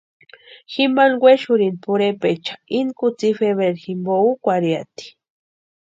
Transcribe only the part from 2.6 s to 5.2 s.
ini kutsi febrero jimpo úkwarhiati.